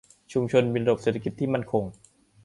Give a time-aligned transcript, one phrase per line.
[0.31, 1.83] ชุมชนมีระบบเศรษฐกิจที่มั่นคง